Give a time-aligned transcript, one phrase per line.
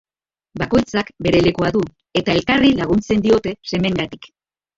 [0.61, 1.83] Bakoitzak bere lekua du,
[2.23, 4.29] eta elkarri laguntzen diote semeengatik.